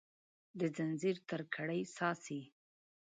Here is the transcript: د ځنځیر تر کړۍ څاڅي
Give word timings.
د 0.59 0.61
ځنځیر 0.75 1.17
تر 1.29 1.41
کړۍ 1.55 1.81
څاڅي 1.95 2.41